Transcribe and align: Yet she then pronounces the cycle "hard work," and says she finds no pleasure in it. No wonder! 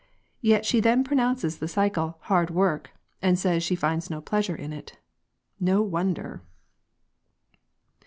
Yet 0.41 0.65
she 0.65 0.79
then 0.79 1.03
pronounces 1.03 1.59
the 1.59 1.67
cycle 1.67 2.17
"hard 2.21 2.49
work," 2.49 2.89
and 3.21 3.37
says 3.37 3.61
she 3.61 3.75
finds 3.75 4.09
no 4.09 4.19
pleasure 4.19 4.55
in 4.55 4.73
it. 4.73 4.97
No 5.59 5.83
wonder! 5.83 6.41